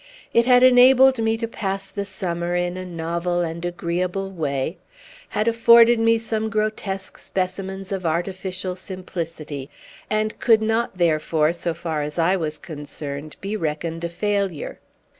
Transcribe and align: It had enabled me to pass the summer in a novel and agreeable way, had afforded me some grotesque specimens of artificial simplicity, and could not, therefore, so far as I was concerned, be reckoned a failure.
It 0.33 0.47
had 0.47 0.63
enabled 0.63 1.19
me 1.19 1.37
to 1.37 1.47
pass 1.47 1.91
the 1.91 2.05
summer 2.05 2.55
in 2.55 2.75
a 2.75 2.87
novel 2.87 3.41
and 3.41 3.63
agreeable 3.63 4.31
way, 4.31 4.77
had 5.29 5.47
afforded 5.47 5.99
me 5.99 6.17
some 6.17 6.49
grotesque 6.49 7.19
specimens 7.19 7.91
of 7.91 8.03
artificial 8.03 8.75
simplicity, 8.75 9.69
and 10.09 10.39
could 10.39 10.63
not, 10.63 10.97
therefore, 10.97 11.53
so 11.53 11.75
far 11.75 12.01
as 12.01 12.17
I 12.17 12.35
was 12.35 12.57
concerned, 12.57 13.35
be 13.41 13.55
reckoned 13.55 14.03
a 14.03 14.09
failure. 14.09 14.79